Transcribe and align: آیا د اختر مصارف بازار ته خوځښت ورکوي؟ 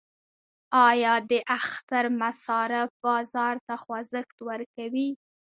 آیا 0.89 1.13
د 1.29 1.31
اختر 1.57 2.05
مصارف 2.21 2.89
بازار 3.05 3.55
ته 3.67 3.73
خوځښت 3.83 4.37
ورکوي؟ 4.49 5.09